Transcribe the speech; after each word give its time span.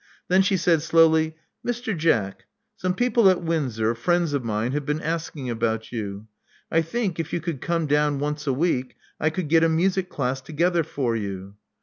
Then 0.29 0.41
she 0.41 0.57
said 0.57 0.81
slowly, 0.81 1.35
Mr. 1.63 1.95
Jack: 1.95 2.45
some 2.75 2.95
people 2.95 3.29
at 3.29 3.43
Windsor, 3.43 3.93
friends 3.93 4.33
of 4.33 4.43
mine, 4.43 4.71
have 4.71 4.83
been 4.83 4.99
asking 4.99 5.47
about 5.47 5.91
you. 5.91 6.25
I 6.71 6.81
think, 6.81 7.19
if 7.19 7.31
you 7.33 7.39
could 7.39 7.61
come 7.61 7.85
down 7.85 8.17
once 8.17 8.47
a 8.47 8.53
week, 8.53 8.95
I 9.19 9.29
could 9.29 9.47
get 9.47 9.63
a 9.63 9.69
music 9.69 10.09
class 10.09 10.41
together 10.41 10.81
for 10.83 11.15
you." 11.15 11.53